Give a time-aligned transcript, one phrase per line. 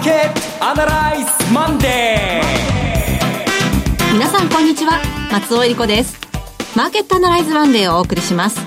[0.00, 4.12] ーケットアナライズマンデー。
[4.14, 4.98] 皆さんこんにちは。
[5.30, 6.18] 松尾英里子です。
[6.74, 8.60] マーケットアナライズマンデーをお送りします。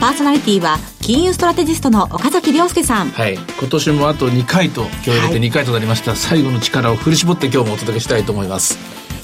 [0.00, 3.08] パーソナリティは金融ストラテジストの岡崎良介さん。
[3.10, 3.34] はい。
[3.34, 8.78] 今年もあと2回と今日入れて2回となりました、はい、最後の力を振り絞って今日もお届けしたいと思います。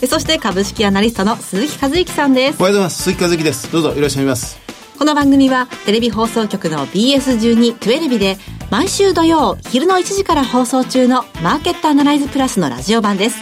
[0.09, 2.61] そして株式アナリストの鈴木一之さんです。
[2.61, 3.03] おはようございます。
[3.05, 3.71] 鈴木一之です。
[3.71, 4.68] どうぞよろしくお願いします
[4.99, 8.37] この番組はテレビ放送局の BS12-12 で
[8.69, 13.39] 毎週土曜昼の1時から放送中のマーケットアナライズプラスのラジオ版です。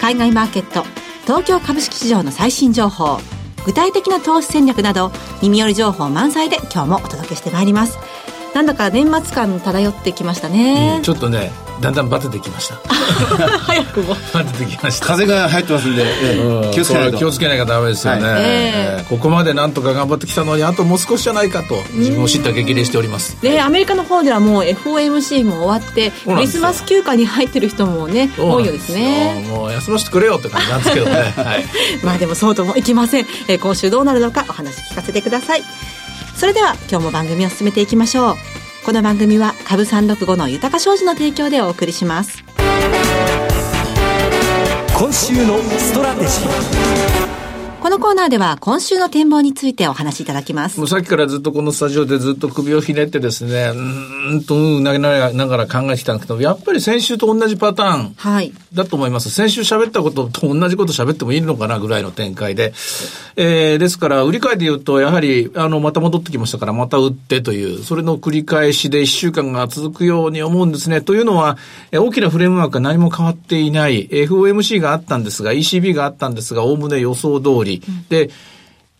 [0.00, 0.82] 海外マーケット、
[1.22, 3.20] 東京株式市場の最新情報、
[3.64, 7.96] 具体的な投資戦略など耳寄り情報満載で今日もお届けしてまいります。
[8.54, 11.50] なんだか年末感漂ってきましたね、うん、ちょっとね
[11.82, 12.76] だんだんバテてきました。
[13.58, 14.16] 早くも。
[14.32, 15.06] バテてきました。
[15.06, 17.18] 風が入ってますんで、えー、気をつけないと。
[17.18, 18.42] 気をつけないとダメですよね、はい。
[18.44, 23.36] えー、ここまでなんとか頑張ってきたのにあともう少しじゃないかと自分を知った激励しております。
[23.42, 31.64] でアメリカの方ではもう FOMC も終わってクリスマス休暇に入ってる人もね多いようですねもう休ませてくれよって感じなんですけどね、はい、
[32.04, 35.62] まあでもそうともいきません、えー、今週どうなるのかお話聞かせてください
[36.42, 38.34] それでは今日も番組を進めていきましょう。
[38.84, 42.42] この番組は株三六五の豊か商事の提供でお送りします。
[44.98, 47.41] 今週のストラテジー。
[47.82, 50.78] このコーナーでは今週の展望についてお話しいただきます。
[50.78, 59.30] もうさっきからずっとこのスタジオでずっと首をひねってですね、うんとうなげながら考えてきたんですけど、やっぱり先週と同じパターンだと思います。
[59.30, 62.72] はい、先週喋ったことと同じこと喋ってもいいのかなぐらいの展開で。
[63.34, 71.00] えー、ですから、売り買いで言うと、やはり、あの、また戻ってきましたから、また売ってという、それの繰り返しで1週間が続くように思うんですね。
[71.00, 71.56] というのは、
[71.92, 78.30] 大きなフレームワークが何も変わっていない、FOMC があったんですが、ECB があったんですが、おおむね予想通り、り、で、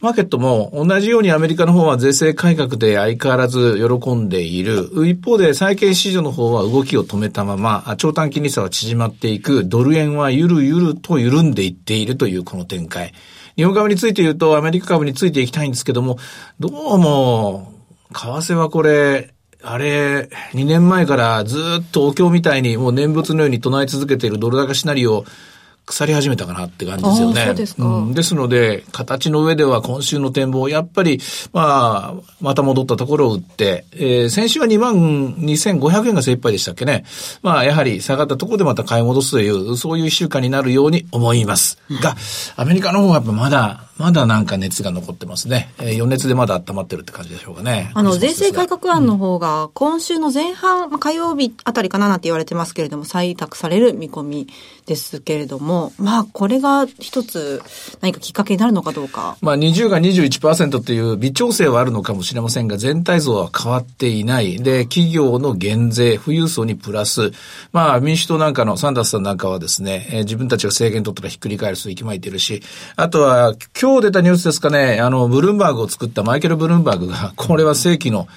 [0.03, 4.91] マーケットも同じようにアメリカの方は税制改革で相変わらず喜んでいる。
[5.07, 9.65] 一方で債券市場の方は動きを止めたまま、長短金利差は縮まっていく。
[9.65, 13.13] ドル円はゆるゆると緩んでいっているというこの展開。
[13.57, 16.19] 日本株について言うとアメリカ株についていきたいんですけども、
[16.59, 17.73] どうも、
[18.13, 19.33] 為替はこれ、
[19.63, 25.25] あれ、2年前からずっとお経みたいにもう念仏のように唱え続けているドル高シナリオ
[25.93, 27.45] 腐り始めたかなって感じですよね。
[27.45, 28.15] そうですか、うん。
[28.15, 31.21] ですので、形の上では今週の展望、やっぱり、
[31.53, 34.95] まあ、また戻ったところを売って、えー、先週は2万
[35.37, 37.05] 2500円が精一杯でしたっけね。
[37.43, 41.77] まあ、やはり下がったところでまた買い戻すという、そういう一週間になるように思います。
[41.91, 42.17] が、
[42.57, 45.73] アメリカの方はやっぱまだ、まだなんか熱が残ってますね。
[45.79, 47.91] えー、余熱でまだ温まってるって感じでしょうかね。
[47.95, 54.49] あの、税制改革案の方が、今週の前半、まあ、火曜日あたりかななんて言われてますけれども、採択される見込み
[54.87, 57.63] ですけれども、まあ、これが一つ
[58.01, 59.37] 何かきっかけになるのかどうか。
[59.41, 64.59] まあ、20が21%という微調整はあるのかもしれませんが、全体像は変わっていない。
[64.59, 67.33] で、企業の減税、富裕層にプラス、
[67.73, 72.63] まあ、民主党なんかのサンダースさんなんかはですね、えー、自分たちが制限取ったらひっくり返ると息巻いてるし、
[72.97, 78.29] あとは、今日出たニュースですかね、あの、ブルームバーグを作ったマイケル・ブルームバーグが、これは正規の、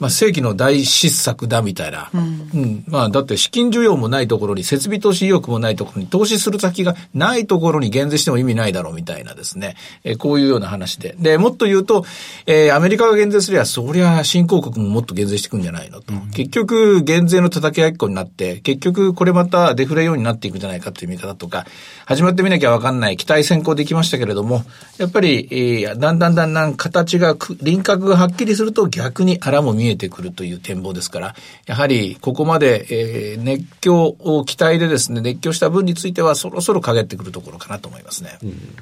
[0.00, 2.10] まあ、世紀の大失策だみたいな。
[2.14, 2.84] うん、うん。
[2.86, 9.76] まあ、だって資金需要もないところに、設備投資意欲もないところに、投資する先がないところに減税しても意味ないだろうみたいなですね。
[10.04, 11.16] えー、こういうような話で。
[11.18, 12.04] で、もっと言うと、
[12.46, 16.12] えー、アメリカが減税すりゃ、そりゃ新興国ももっと減税していくんじゃないのと。
[16.12, 21.66] うん、結局、減税の叩き合いっこになって、結局、これまたデフレようになっていくんじゃないかという見方とか、
[22.06, 24.64] 始まってみなきゃわかんない期待先行できましたけれども、
[24.98, 31.34] やっぱり、えー、だんだんだんだん形が、輪郭がはっきりすると逆にあらも見え見えてくるという展望ですから、
[31.66, 38.38] やはりここまで、えー、熱狂を期待でですね、熱狂した分についてはそろそろ陰ってくるところかなと思いますね。
[38.42, 38.76] うん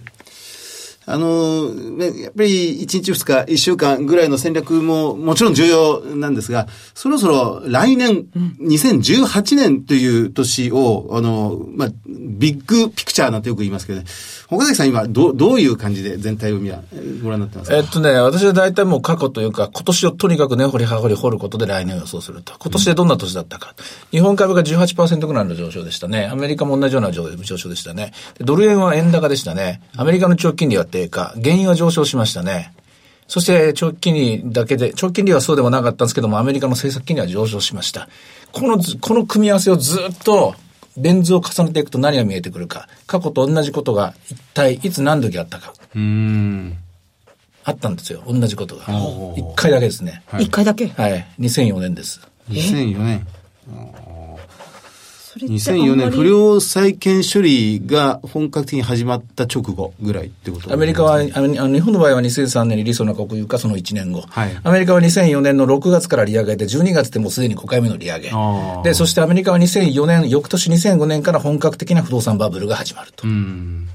[1.09, 14.07] あの、やっぱり1日2日、1週間ぐらいの戦略ももちろん重要なんですが、そろそろ来年、うん、2018年という年を、あの、まあ、ビッグピクチャーなんてよく言いますけど、ね、
[14.51, 16.71] 岡崎さん今、ど、どういう感じで全体を見
[17.23, 17.77] ご覧になってますか？
[17.77, 22.55] えっとね、私は大体もう過去というか、今年をとにかくね、掘り葉掘り掘ることで来年を予想すると。
[22.59, 23.75] 今年でどんな年だったか。
[24.13, 26.27] うん、日本株が18%ぐらいの上昇でしたね。
[26.27, 28.13] アメリカも同じような上昇でしたね。
[28.41, 29.81] ドル円は円高でしたね。
[29.97, 31.35] アメリカの長期金利は低下。
[31.43, 32.73] 原油は上昇しましたね。
[33.29, 38.09] そして長期金利だけで、長期金利はそうでもなかったんですけども、アメリカの政策金利は上昇しました。
[38.53, 40.55] この、この組み合わせをずっと
[40.97, 42.89] レンズを重ねていくと何が見えてくるか。
[43.07, 45.75] 過去と同じことが一体いつ何時あったか。
[45.95, 46.77] うん
[47.65, 48.23] あったんですよ。
[48.27, 48.85] 同じことが。
[49.37, 50.23] 一回だけですね。
[50.29, 51.27] 一、はい、回だけはい。
[51.41, 52.21] 2004年です。
[52.49, 53.27] 2004年。
[55.37, 60.73] それって2004年、不良債権処理が本格的に始まった直後ぐらいってこと？
[60.73, 64.23] アメリカは、あの日本の場合は2003年に理想な国有化その1年後。
[64.23, 68.31] はいアメリカは2004年の6月から利上げで、12月でもうすでに5回目の利上げ。
[68.83, 73.29] で、そしてアメリカは2004年、翌年2005年から本格的な不動産バブルが始まると。
[73.29, 73.89] うん。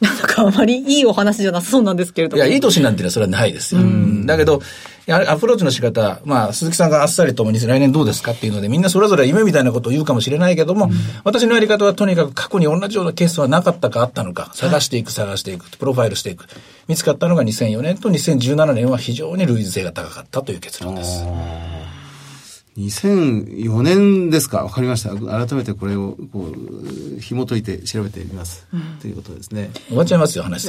[0.00, 2.42] なんかあまりいいお話じゃなさそうなんですけれども。
[2.42, 3.80] いや、いい年なんていうのはそれはないですよ。
[4.26, 4.60] だけど、
[5.06, 10.90] アプローチの仕方、まあ、鈴木さんがあっさりともに来年どうですかっていうので、みんなそれぞれ夢みたいなことを言うかもしれないけども、
[11.24, 16.46] 私のやり方はとにかく過去に同じようなケースはなかったかあったのか、探していく、探していく、プロファイルしていく。
[16.88, 21.24] 見つかったのが2004年と2017年は非常に類似性が高かったという結論です。
[22.78, 25.10] 2004年ですかわかりました。
[25.10, 26.52] 改めてこれを、こ
[27.16, 28.66] う、紐解いて調べてみます。
[29.00, 29.70] ということですね。
[29.86, 30.68] 終わっちゃいますよ、話。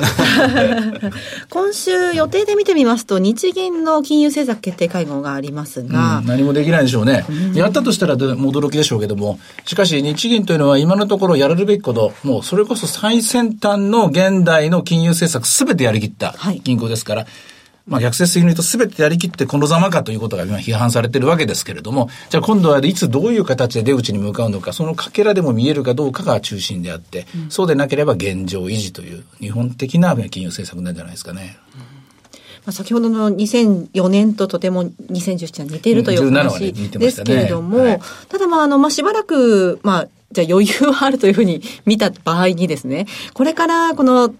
[1.50, 7.25] 今週予定で見てみますと、日銀の金融政策決定会合がありますが、うん何もできないでしょうね。
[7.56, 17.25] やったとしたらど驚きでしょうけども、しかし日銀というのは今のところやるべきこと、もうそれこそ最先端の現代の金融政策すべてやりきったはい銀行ですから、
[17.88, 31.58] まあ逆説的に言うと全てやりきってこのざまかということが今批判されてるわけですけれども、じゃあ今度はいつどういう形で出口に向かうのか、そのかけらでも見えるかどうかが中心であって、そうでなければ現状維持という日本的な金融政策なんじゃないですかね。
[32.66, 38.00] まあ、先ほどの2004年ととても2017年似ているといううん17はね話ですけれども、はい。
[38.28, 43.06] ただまあ、あの、まあ、しばらく、まあ、じゃあ余裕はあるというふうに見た場合にですね、
[43.36, 44.34] これからこの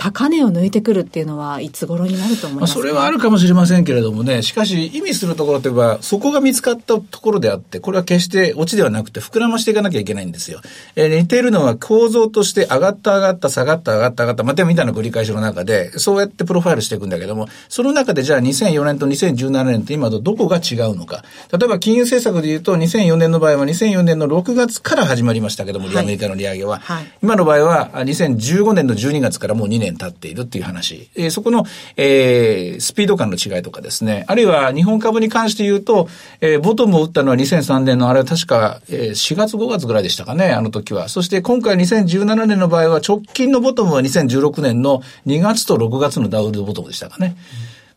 [0.00, 2.80] 高値を抜いてくるっていうのはいつ頃になると思いますか？
[2.80, 10.62] それはあるかもしれませんけれどもね、しかし意味するところといえば、そこが見つかったところであって、これは決してオチではなくて膨らましていかなきゃいけないんですよ。
[10.96, 21.24] えー似ているのは構造として上がった上がった下がった上がった上がった、またみたいな繰り返しの中で、そうやってプロファイルしていくんだけども、その中でじゃあ2004年と2017年と今とどこが違うのか。
[21.52, 26.78] 例えば金融政策で言うと2004年の場合は2004年の6月から始まりましたけども、はいアメリカの利上げは。
[26.78, 31.08] はい今の場合は、あ2015年の12月からもう2年経っているっていう話。
[31.16, 31.64] えーそこの、
[31.96, 34.24] えースピード感の違いとかですね。
[34.26, 36.08] あるいは日本株に関して言うと、
[36.40, 41.08] えーボトムを打ったのは2003年のあれは確か、えー4月5月ぐらいでしたかね、あの時は。
[41.08, 47.36] そして今回2017年の場合は直近のボトムは2016年の2月と6月のダウルボトムでしたかね。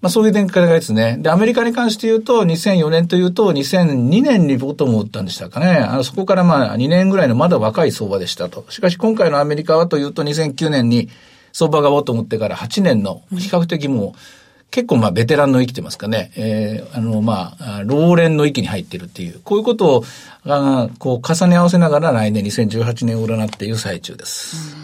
[0.04, 1.16] まあそういう展開がですね。
[1.19, 5.78] で、アメリカに関して言うと、2004年というと、2002年にボトムを打ったんでしたかね。
[5.78, 8.66] あの、そこからまあ2年ぐらいのまだ若い相場でしたと。
[8.68, 11.07] しかし今回のアメリカはというと、2009年に
[11.54, 14.20] 相場がボトム打ってから8年の比較的もう、
[14.72, 20.04] 結構まあベテランの域って言いますかね、えー、あのまあ、あ老練の域に入ってるっていう、こういうことを、
[20.46, 24.76] あこう重ね合わせながら来年2018年を占っている最中です。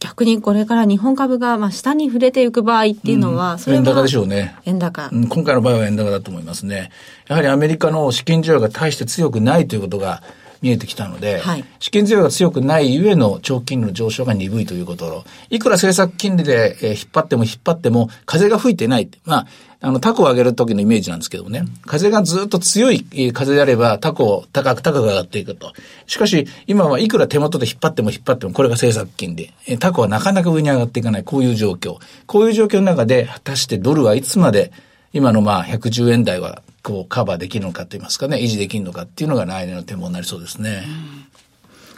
[0.00, 4.56] 逆にこれから日本株がまあ下に触れていく場合っていうのは、それは円高でしょうね。
[4.64, 5.10] 円高。
[5.12, 6.90] うん今回の場合は円高だと思いますね。
[7.26, 10.22] やはりアメリカの資金需要が大して強くないということが
[10.62, 19.08] 見えてきたので、はい資金需要が強くないゆえの長期金利の上昇が鈍いということいくら政策金利で、えー引っ張っても引っ張っても風が吹いてない。
[19.24, 19.46] まあ、
[19.80, 21.64] あの、タコを上げる時のイメージなんですけどもね。
[21.86, 25.72] 風がずっと強いえー風であれば、タコを高く高く上がっていくと。
[26.06, 29.52] しかし、今はいくら手元で引っ張っても引っ張っても、これが政策金利。
[29.66, 31.24] えータコはなかなか上に上がっていかない。
[31.24, 31.98] こういう状況。
[32.26, 34.72] こういう状況の中で、果たしてドルはいつまで
[35.12, 40.84] 今のまあ110円台はこうカバーできるのかと言いますかね、維持できるのかっていうのが来年の展望になりそうですね。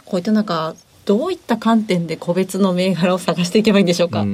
[0.03, 4.25] こういった中、どういった観点で個別の銘柄を探していけばいいんでしょうか？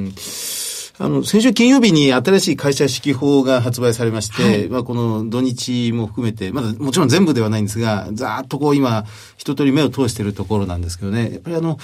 [1.00, 9.05] あの、先週金曜日に新しい会社指揮法が発売されまして、まあこの土日も含めて、まだもちろん全部ではないんですが、ざーっとこう今、
[9.38, 11.77] 一通り目を通しているところなんですけどね、やっぱりあの、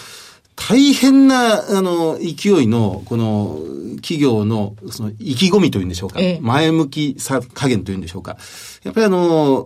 [0.55, 3.59] 大変な、あの、勢いの、この、
[3.97, 6.19] 企業の、その、意気込みというんでしょうか。
[6.19, 8.37] ええ前向きさ加減というんでしょうか。
[8.83, 9.65] やっぱりあの、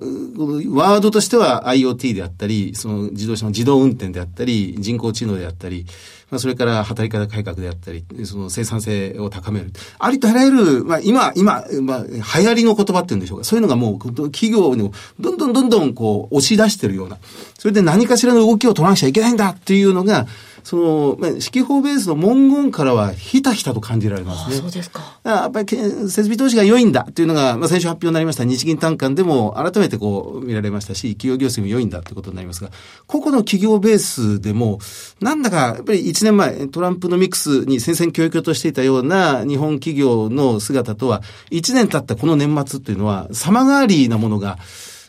[0.69, 5.85] ワードとしては IoT であったり、その自動車の自動運転であったり、人工知能であったり、
[6.29, 9.71] まあ、それから働き方改革であったり、その生産性を高める。
[9.97, 13.43] ありとあらゆる、まあ、今、今、まあ、流行りの言葉っていうんでしょうか。
[13.45, 17.17] そういうのがもう、企業にもどんどんどんどんこう、押し出してるような。
[17.57, 20.27] それで何かしらの動きを取らなくちゃいけないんだっていうのが、
[20.67, 24.57] その、まあ、指揮法ベースの文言からはひたひたと感じられますね。
[24.57, 25.17] そうですか。
[25.23, 32.69] やっぱりけ設備投資が良いんだっていうのが、まあ、先週発表になりました日銀短観でも改めてこう見られましたし、企業業績も良いんだってことになりますが、
[33.05, 34.79] 個々の企業ベースでも、
[35.21, 41.21] なんだかやっぱり1年前、トランプのミックスに戦々恐々としていたような日本企業の姿とは、
[41.51, 44.59] 1年経ったこの年末っていうのは、様変わりなものが、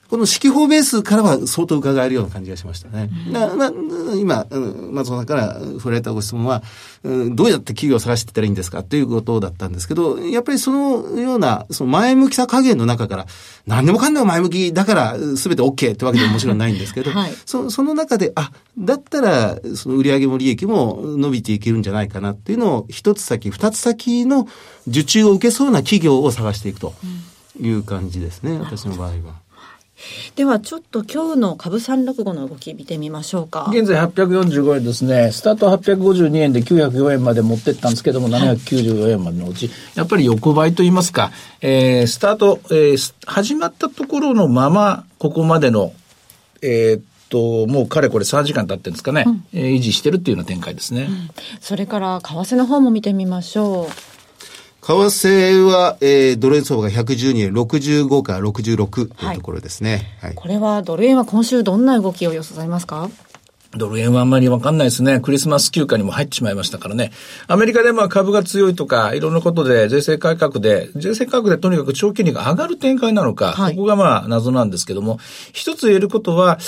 [0.08, 3.10] この指揮法ベースからは相当伺えるような感じがしましたね。
[3.26, 3.72] うん、まあ、
[4.16, 4.46] 今、
[4.90, 6.62] 松本さんから触れたご質問は、
[7.04, 13.26] どうやって企業を探していったらいいんですかということだったんですけど、やっぱりそのような、その前向きさ加減の中から、
[13.66, 24.48] 何でもかんでも前向きだから全て OK ってわけでももちろんないんですけど、はい、そその中で、あ、だったら、その売上も利益も伸びていけるんじゃないかなっていうのを、一つ先、二つ先の
[24.86, 26.94] 受注を受けそうな企業を探していくと
[27.60, 29.47] いう感じですね、うん、私の場合は。
[30.36, 33.68] ではちょっと今日の株三六五の動き見てみましょうか。
[33.70, 35.32] 現在845円ですね。
[35.32, 45.92] スタート852円で904円まで持ってったんですけども、794円までのうち、やっぱり横ばいと言いますか、えー、スタート、えー、始まったところのまま、ここまでの、
[46.62, 51.08] えー、と、もうかれこれ3時間経ってるんですかね、うん、えー、維持してるっていうような展開ですね。
[51.08, 54.17] うん、それから、為替の方も見てみましょう。
[54.88, 60.16] 為替は、えー、ドル円相場が112円65から66というところですね。
[60.20, 63.10] はい、はい、これはドル円は今週どんな動きを予想されますか？
[63.76, 65.20] ドル円はあんまりわかんないですね。
[65.20, 67.12] クリスマス休暇にも入ってしまいましたからね。
[67.48, 75.18] アメリカでまあ株が強いとか、いろんなことで税制改革で、税制改革でとにかく長期金利が上がる展開なのか、はい、ここがまあ謎なんですけども、
[75.52, 76.58] 一つ言えることは、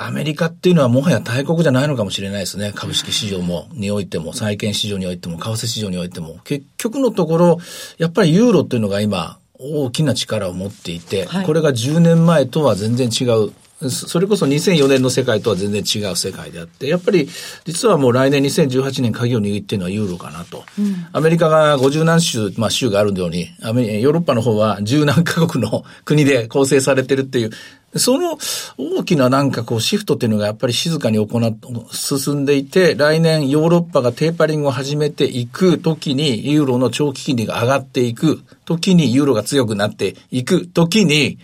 [0.00, 2.72] アメリカっていうのはもはや大国じゃないのかもしれないですね。
[2.72, 6.38] 株式市場も、においても、債券市場においても、為替市場においても。
[6.44, 7.58] 結局のところ、
[7.98, 13.52] やっぱりユーロっていうのが今、大きな力を持っていて、はい、これが10年前とは全然違う。
[13.80, 17.28] それこそ2004年の世界とは全然違う世界であって、やっぱり
[17.64, 20.64] 実はもう来年2018年鍵を握っているのはユーロかなと。
[20.78, 27.50] うん、アメリカが50何州、まあ州があるように、アメヨーロッパの方は10何カ国の国で構成されてるっていう、
[27.94, 28.36] その
[28.76, 31.56] 大きななんかこうシフトっていうのがやっぱり静かに行っ、
[31.92, 41.38] 進んでいて、来年ヨーロッパがテーパリングを始めていく時に、ユーロの長期金利が上がっていく時に、ユーロが強くなっていく時に、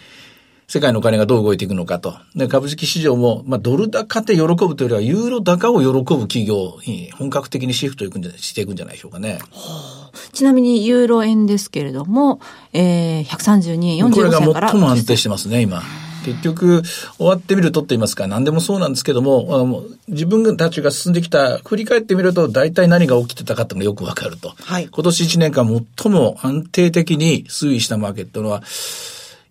[0.66, 2.14] 世界のお金がどう動いていくのかと。
[2.35, 9.38] で、株式市場も、まあ、ドル高って喜ぶというよりは、ユーロ高を喜ぶ企業に本格的にシフトいくんじゃしていくんじゃないでしょうかね。
[9.52, 12.40] はあ、ちなみに、ユーロ円ですけれども、
[12.73, 14.47] えー、132円45銭から。
[14.47, 15.83] これが最も安定してますね、今。
[16.25, 16.83] 結局、
[17.18, 24.54] 終わってみるとって言いますか、何でもそうなんですけども、自分たちが進んできた、振り返ってみると、大体何が起きてたかっていうのがよくわかると。
[24.59, 28.62] はい、今年1年間最も安定的に推移したマーケットのは、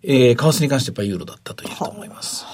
[0.06, 2.44] えー、為替に関してやっぱりユーロだったというと思います。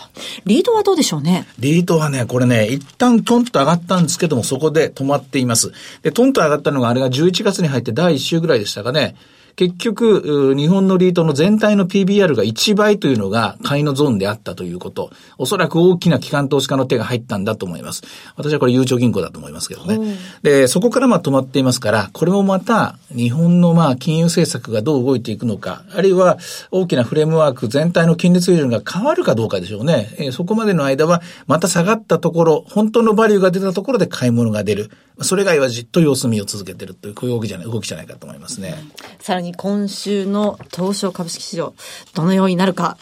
[0.45, 1.47] リードはどうでしょうね？
[1.59, 5.73] リードはね、これね、一旦トンと上がったんですけども、そこで止まっています。
[6.02, 9.16] で、トンと上がったのがあれが11月に入って第1週ぐらいでしたかね。
[9.61, 15.11] 結局、日本のリートの全体の PBR が1倍というのが買いのゾーンであったということ。
[15.37, 18.02] おそらく大きな機関投資家の手が入ったんだと思います。
[18.37, 20.17] 私はこれゆうちょ銀行だと思いますけどね。
[20.43, 26.38] で、そこからまあ止まっていますから、これもまた日本のまあ金融政策がどう動いていくのか、あるいは
[26.71, 30.09] 大きなフレームワーク全体の金利水準が変わるかどうかでしょうね。
[30.17, 34.90] えー、そこまでの間はまた下がったところ、本当のバリューが出たところで買い物が出る。
[35.23, 38.75] それ以外はじっと様子見を続けてるという、こういう動きじゃない、動きじゃないかと思いますね。
[39.21, 41.75] さらに今週の東証株式市場、
[42.14, 42.97] どのようになるか、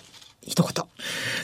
[0.48, 0.84] 一言。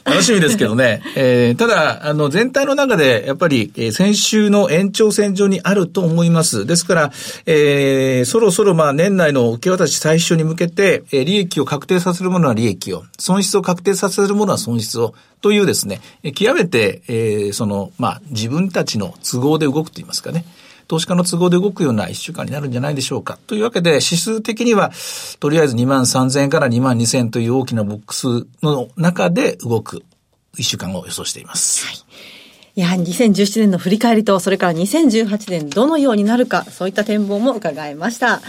[0.05, 1.03] 楽しみですけどね。
[1.15, 6.67] えー、ただ、あの、全体の中で、やっぱり、えー、先週の延長線上にあると思います。
[6.67, 7.13] ですから、
[7.47, 20.45] えー、そろそろ、まあ、年内の受け渡し最初に向けて、えー、利益を確定させるものは利益を、損失を確定させるものは損失を、というですね、えー、極めて、えー、その、まあ、自分たちの都合で動くと言いますかね。
[20.89, 23.39] 投資家の都合で動くような一週間になるんじゃないでしょうか。
[23.47, 24.93] というわけで、指数的には、
[25.41, 30.03] とりあえず2万3000円から2万2000円という大きなボックスの中で動く
[30.57, 31.87] 一週間を予想しています。
[31.87, 31.97] はい。
[32.81, 38.43] やはり2017年の振り返りと、それから2018年どのようになるか、そういった展望も伺いました。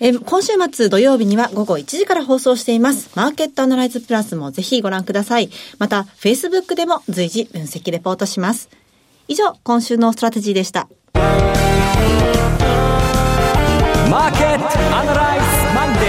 [0.00, 3.10] え今週末土曜日には午後1時から放送しています。
[3.14, 5.50] マーケットアナライズプラスもぜひご覧ください。
[5.78, 8.68] また、Facebook でも随時分析レポートします。
[9.26, 10.88] 以上、今週のストラテジーでした。
[11.14, 16.04] マーケットアナライズマンデー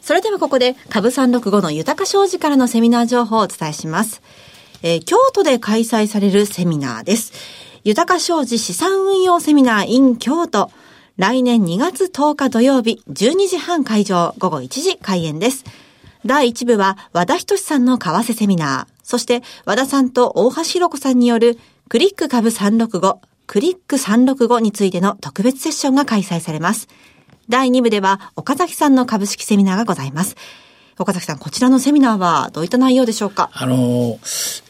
[0.00, 4.22] それではここで、株365の豊商事からのセミナー情報をお伝えします。
[4.82, 7.32] えー、京都で開催されるセミナーです。
[7.84, 10.70] 豊商事資産運用セミナー in 京都。
[11.18, 15.64] 来年2月10日土曜日、12時半開場、午後1時開演です。
[16.24, 18.99] 第1部は和田仁さんの為替セミナー。
[19.10, 26.86] そして和田さんと大橋弘子さんによるクリック株365、クリック365についての特別セッションが開催されます。
[27.48, 30.36] 第2部では岡崎さんの株式セミナーがございます。
[30.96, 33.50] 岡崎さん、こちらのセミナーはどういった内容でしょうか？
[33.52, 34.20] あの、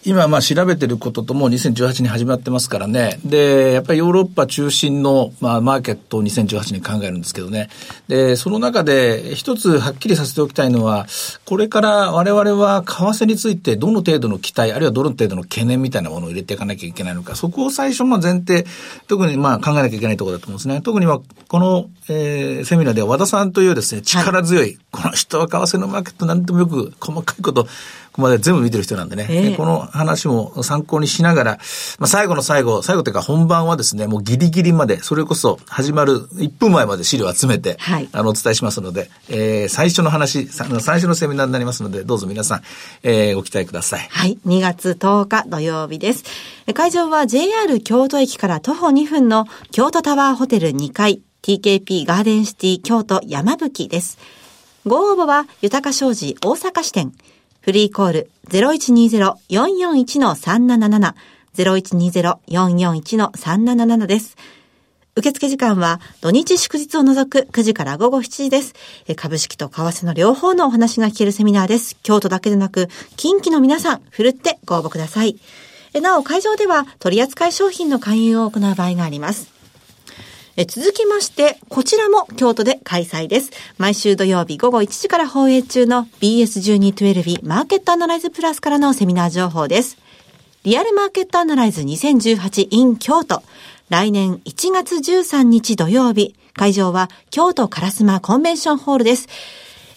[0.02, 3.20] 今、まあ、調べてることとも2018に始まってますからね。
[3.22, 7.68] で、やっぱりヨーロッパ中心の、まあ、マーケットを2018に考えるんですけどね。
[8.08, 11.06] で、その中で一つはっきりさせておきたいのは、
[11.44, 18.64] これから我々は為替についてどの程度の期待、あるいはどの程度の懸念みたいなものを入れていかなきゃいけないのか、そこを最初の前提、
[19.06, 20.80] 特にまあ考えなきゃいけないところだと思うんですね。
[20.80, 27.66] 特には、この、えー、セミナーでは和田さんというですね、力強い、はい、この人は為替のマーケットなんでもよく細かいこと
[28.12, 31.58] ここまで全部見てる人なんでね、えー、この話も参考にしながら、
[31.98, 42.62] まあ、最後の最後、最後というか本番はですね、もうギリギリまで、それこそ始まる1分前まで資料を集めて、はい、あの、お伝えしますので、えー、最初の話、最初のセミナーになりますので、どうぞ皆さん、
[43.04, 44.08] えー、ご期待ください。
[44.10, 46.24] はい、2月10日土曜日です。
[46.74, 54.18] 会場は JR 京都駅から徒歩2分の京都タワーホテル2階、TKP ガーデンシティ京都山吹です。
[54.86, 57.12] ご応募は、豊か商事大阪支店。
[57.60, 61.14] フリーコール0120-441-377
[61.54, 64.38] 0120-441-377です。
[65.16, 68.74] 受付時間は土日祝日を除く9時から午後7時です。
[69.16, 71.98] 株式と為替の両方のお話が聞けるセミナーです。
[72.02, 75.36] 京都だけでなく、近畿の皆さん、ふるってご応募ください。
[76.00, 79.59] なお、会場では取扱い商品の勧誘を行う場合があります。
[80.60, 83.50] え続きまして、こちらも京都で開催です。
[83.78, 89.96] 毎週土曜日午後1時から放映中の BS1212 マーケットアナライズプラスからのセミナー情報です。
[90.64, 93.42] リアルマーケットアナライズ 2018in 京都。
[93.88, 99.28] 来年1月13日土曜日、会場は京都烏丸コンベンションホールです。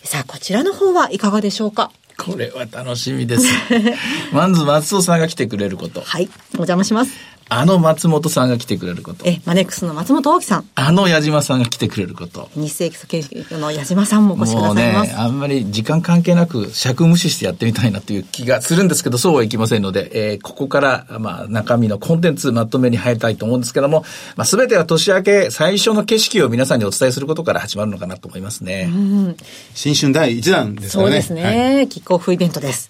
[0.06, 1.92] さあ、こちらの方はいかがでしょうか？
[2.18, 3.46] これは楽しみです。
[4.32, 6.00] まず松尾さんが来てくれること。
[6.00, 6.30] はい。
[6.54, 7.12] お邪魔します。
[7.50, 9.26] あの松本さんが来てくれること。
[9.26, 10.70] え、マネックスの松本大樹さん。
[10.76, 12.50] あの矢島さんが来てくれること。
[12.56, 15.12] 日清基礎研究の矢島さんもお越しくださいます。
[15.12, 24.04] もうね、あんまり時間関係なく尺無視してやってみたいなという気がするんですけど、そうはいきませんので、えー、ここから、まあ、中身のコンテンツまとめに入りたいと思うんですけども、
[24.36, 28.90] まあ、すべては年明け最初の景色を皆さんにお伝えすることから始まるのかなと思いますね。
[28.92, 29.38] うん、
[29.74, 30.90] 新春第1弾ですね。
[30.90, 31.76] そうですね。
[31.76, 32.90] はい、キックオフイベントです。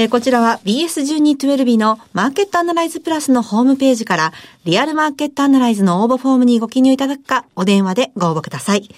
[0.00, 4.32] えー、こちらは BS1212 のマーケットアナライズプラスのホームページから
[4.64, 8.88] リアルマーケットアナライズの応募フォームにご記入いただくかお電話でご応募ください。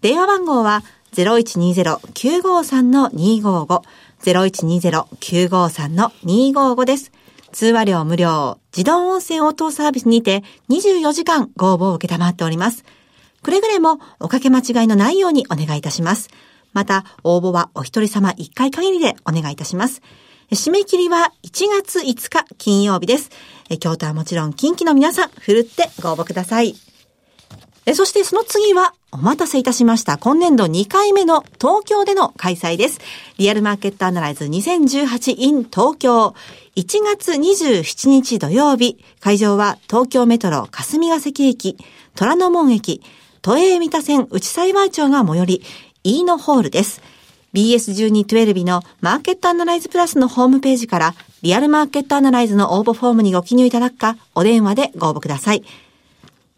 [0.00, 0.82] 電話番号は
[1.12, 3.82] 0120-953-255
[4.22, 7.12] 0120-953-255です。
[7.52, 12.86] 通話料無料、自動音声応答サービスにて24時間ご応募を受けたまっております。
[13.42, 16.30] くれぐれもおかけ間違いのないようにお願いいたします。
[16.72, 20.00] また、応募はお一人様一回限りでお願いいたします。
[20.52, 23.30] 締め切りは1月5日金曜日です。
[23.78, 26.74] 京都はもちろん近畿の皆さん、ふるってご応募ください。
[27.94, 30.18] そしてその次は、お待たせいたしました。
[30.18, 33.00] 今年度2回目の東京での開催です。
[33.38, 36.34] リアルマーケットアナライズ 2018in 東京。
[36.76, 41.76] 1月27日土曜日、会場は東京メトロ霞ヶ関駅、
[42.16, 43.02] 虎ノ門駅、
[43.42, 45.62] 都営三田線内幸町が最寄り、
[46.02, 47.02] イーノホールです。
[47.54, 55.64] BS1212 のマーケットアナライズプラスのホームページからリアルマーケットアナライズの応募フォームにご記入いただくか、お電話でご応募ください。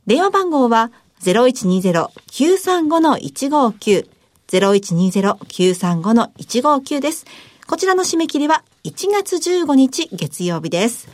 [0.06, 0.90] 電話番号は
[1.22, 4.08] 0120-935-159
[4.48, 7.24] 0120-935-159です。
[7.66, 11.08] こちらの締め切りは1月15日月曜日です。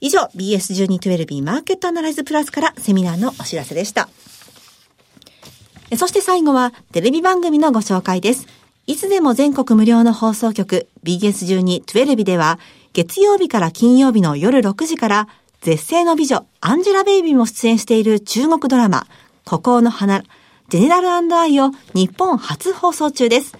[0.00, 4.08] 以上、BS1212 マーケットアナライズプラスからセミナーのお知らせでした。
[5.96, 8.46] そして最後はテレビ番組のご紹介です。
[8.90, 12.58] いつでも全国無料の放送局 BS12-12 では
[12.92, 15.28] 月曜日から金曜日の夜6時から
[15.60, 19.06] 絶世の美女アンジェラ・ベイビーも出演している中国ドラマ
[19.44, 20.24] 孤高の花
[20.70, 23.56] ジェネラルアイを日本初放送中です。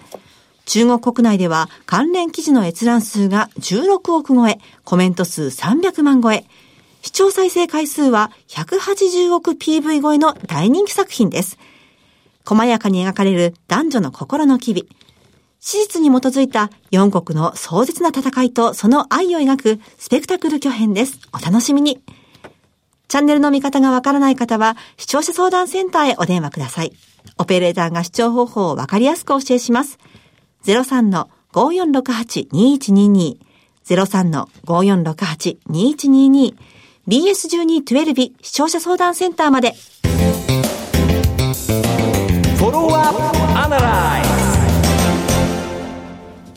[0.65, 6.43] 中国国内では関連記事の閲覧数が16億超え、コメント数300万超え、
[7.03, 11.57] 視聴再生回数は180億 PV 超えの大人気作品です。
[12.45, 14.89] 細やかに描かれる男女の心の機微。
[15.63, 21.19] 史実に基づいた四国の壮絶な戦いとその愛を描くスペクタクル巨編です。
[21.31, 22.01] お楽しみに。
[23.07, 26.93] チャンネルの見方がわからない方は視聴者相談センターへお電話ください。
[27.37, 29.99] オペレーターが視聴方法をわかりやすくお教えします。
[30.65, 33.37] 03-5468-2122
[33.85, 36.55] 03-5468-2122
[37.07, 39.75] BS1212 視聴者相談センターまで。
[42.57, 44.30] フォロワーアナライ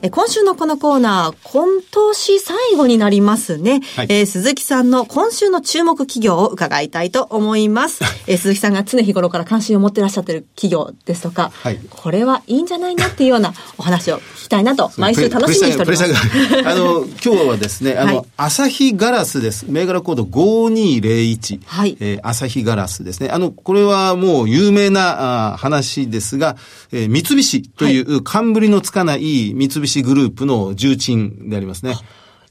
[0.07, 3.81] え今週のこのコーナー、今年最後になりますね。
[3.97, 8.05] はいえー鈴木さんの今週の注目企業を伺いたいと思います。
[8.27, 16.05] えー鈴木さんが常日頃から関心を持ってらっしゃってる企業ですとか、はいこれはいいんじゃないなっていうような お話を聞きたいなと、毎週楽しみにしております。
[16.69, 19.64] あの、今日はですね、あの、はい朝日ガラスです。
[19.69, 21.61] 銘柄コード5201。
[21.64, 23.31] はいえー朝日ガラスですね。
[23.31, 26.57] あの、これはもう有名なあ話ですが、
[26.93, 31.95] えー三菱という冠のつかない三菱グループの重鎮でありますね。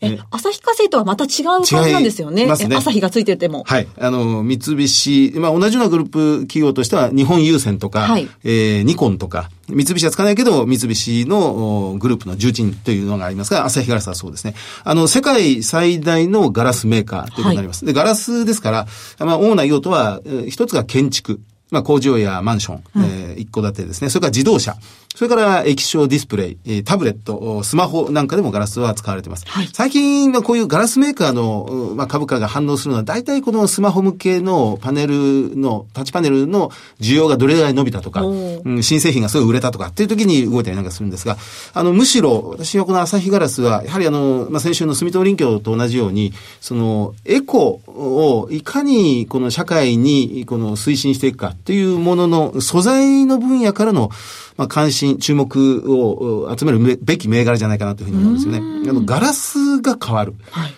[0.06, 2.46] え、朝日化成とはまた違う感じなんですよね。
[2.46, 3.64] ますねえ朝日がついてても。
[3.66, 3.88] はい。
[3.98, 14.56] あの、三菱、まあ、同じようなグループ企業としては、日本郵船とか、はいえーニコンとか、三菱はつかないけど、三菱のおグループの重鎮というのがありますが、朝日ガラスはそうですね。
[14.84, 17.86] あの、世界最大のガラスメーカーということになります。
[17.86, 18.88] で、ガラスですから、
[19.20, 21.40] まあ、主な用途は、えー一つが建築。
[21.72, 24.10] まあ、工場やマンション、えー一戸建てですね。
[24.10, 24.76] それから自動車。
[25.16, 29.46] それから液晶ディスプレイ、えータブレット、おスマホなんかでもガラスは使われています。
[29.48, 41.38] はい最近はこういうガラスメーカーの、うまあ、株価が反応するのは、大体このスマホ向けのパネルの、タッチパネルの需要がどれぐらい伸びたとか、うん新製品がすごい売れたとかっていう時に動いたりなんかするんですが、
[41.74, 54.10] あの、むしろ、私はこの朝日ガラスは、やはりあの、まあ、先週の住友林業と同じように、その、エコをいかにこの社会にこの推進していくかっていうものの素材の分野からの、
[54.58, 58.90] まあ、関心、注目をう集めるべき銘柄じゃないかなというふうに思うんですよね。
[58.90, 60.36] あの、ガラスが変わる。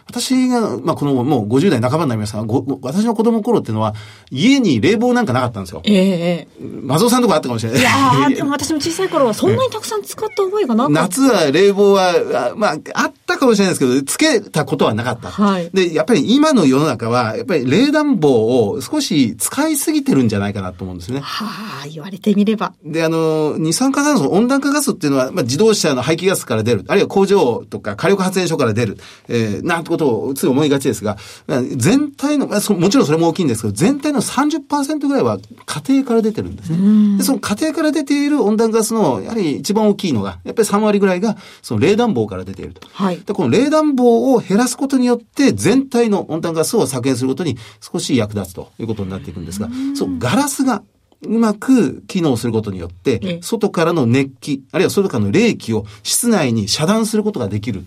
[0.07, 3.95] 私が、まあ、この、もう50代半ばになりましたが、ご私の子供の頃っていうのは、
[4.31, 5.81] 家に冷房なんかなかったんですよ。
[5.85, 7.81] ええええマゾウさんとかあったかもしれない。
[7.81, 11.01] いやー、 でも私も小さい頃はそんなにたくさん使った覚えがなかった。
[11.01, 15.29] 夏は冷房は、あまあ、あったかもしれないですけど、つけたことはなかった。
[15.29, 21.21] はいで、やっぱり今の世の中は、やっぱり冷暖房を少し使いすぎてるんじゃないかなと思うんですよね。
[21.21, 22.73] はあ、言われてみれば。
[22.83, 28.97] で、あの、二酸化炭素、温暖化ガスっていうのは、まあ、自動車の排気ガスから出る、あるいは工場とか火力発電所から出る、
[29.27, 37.17] えー、なんてことをつい思いがちですが、まあ全体の、まあ、そもちろんそれも大きいんですけど、全体の30%ぐらいは家庭から出てるんですね。
[37.17, 42.87] で、その家庭から出ている温暖ガスの、やはり一番大きいのが、やっぱり3割ぐらいが、その冷暖房から出ていると。
[42.91, 43.19] はい。
[43.19, 50.83] で、この冷暖房を減らすことによって、全体の温暖ガスを削減することに少し役立つということになっていくんですが、そう、ガラスが、
[51.25, 57.83] うまく機能することによってええ、外からの熱気、あるいは外からの冷気を室内に遮断することができる。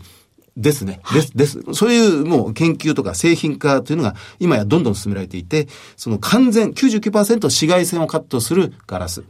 [0.58, 1.00] ですね。
[1.14, 1.62] です、です。
[1.72, 9.22] そういうもう研究とか製品化というのが今やどんどん進められていて、その完全99%紫外線をカットするガラス。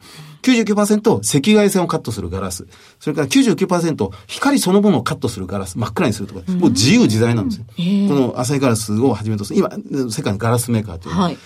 [0.42, 2.66] 99%赤外線をカットするガラス。
[2.98, 5.78] それから99%光そのものをカットするガラス。
[5.78, 6.40] 真っ暗にするとか。
[6.52, 7.66] もう自由自在なんですよ。
[7.66, 9.58] この浅いガラスをはじめとする。
[9.58, 9.70] 今、
[10.10, 11.38] 世界のガラスメーカーというのははい。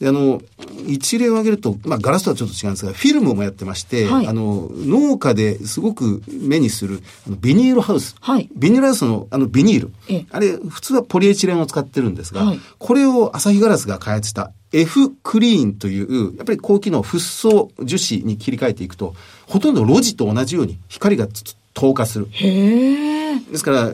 [0.00, 0.40] で、あの、
[0.86, 8.16] 一例を挙げると、まあ、ガラスとはちょっと違うんですが、フィルムもやってまして、はいあの、農家ですごく目にする、あのビニールハウス。
[8.18, 10.26] はいビニールハウスの、あの、ビニールええ。
[10.30, 19.14] あれ、普通はポリエチレンを使ってるんですが、はいこれを朝日ガラスが開発した F クリーンという、やっぱり高機能フッ素樹脂に切り替えていくと、
[19.46, 22.28] ほとんど路地と同じように光がつ透過する。
[22.30, 23.92] ですから、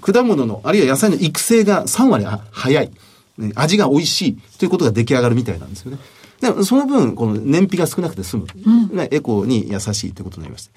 [0.00, 2.90] 果物の、あるいは野菜の育成が3割は早い。
[3.40, 5.98] ね味が美味しいということが出来上がるみたいなんですよね。
[6.40, 8.46] でもその分、この燃費が少なくて済む。
[8.92, 10.70] ねエコに優しいということになります。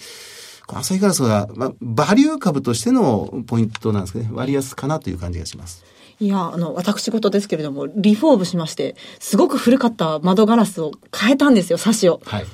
[0.68, 5.84] この朝日ガラスが、まあ、バリュー株としてのポイントなんですけどね、割安かなという感じがします。
[6.20, 12.22] いや、あの、私事ですけれども、リフォームしまして、すごく古かった窓ガラスを変えたんですよ、サッシを。
[12.26, 12.46] はい。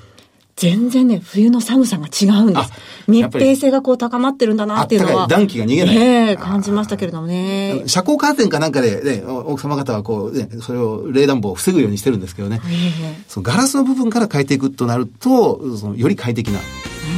[0.59, 2.69] 全然ね、冬の寒さが違うんですあ。
[3.07, 5.27] 密閉性がこう高まってるんだなっていうのは。
[5.27, 7.83] 暖気が逃げない感じましたけれどもね。
[7.87, 12.59] 遮光カーテンかなんかで、ね、お奥様方はこう、ね、それを冷暖房を防ぐようにしてるんですけどね。
[12.65, 16.59] ええそのガラスの部分から変えていくとなると、そのより快適な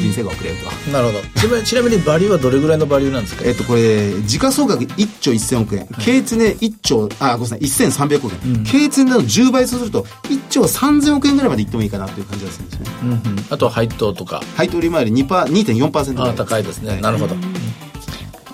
[0.02, 0.92] 人生が送れると。
[0.92, 1.20] なるほど。
[1.40, 3.44] ちなみにちなみにバリューはどれぐらいのバリューなんですか？
[3.46, 5.88] えっと、これ、時価総額1兆1000億円。
[6.00, 8.64] 経常ね1兆、あ、ごめんなさい、1300億円。
[8.64, 12.86] 経常の10倍とすると、1兆3000億円ぐらいまでいってもいいかなという感じがするんですね。
[13.04, 13.46] うんうん。
[13.50, 14.42] あとは配当とか。
[14.56, 17.00] 配当利回り2%、2.4%ぐらあ高いですね。
[17.02, 17.36] なるほど。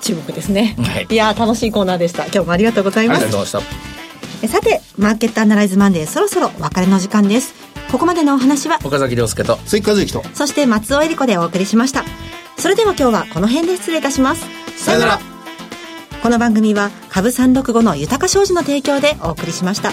[0.02, 0.76] 注目ですね。
[0.80, 2.24] はいいや、楽しいコーナーでした。
[2.26, 3.20] 今日もありがとうございあます。
[3.20, 3.88] りがとうございました。
[4.44, 7.54] えさて、マーケットアナライズマンデー、そろそろお別れの時間です。
[7.92, 9.58] ここまでのお話は、岡崎亮介と。
[9.66, 10.24] 鈴木和之と。
[10.34, 12.04] そして松尾恵里子でお送りしました。
[12.58, 14.46] それでは今日はこの辺で失礼いたします。
[14.78, 15.20] さよなら。
[16.22, 19.92] この番組は株365の豊か商事の提供でお送りしました。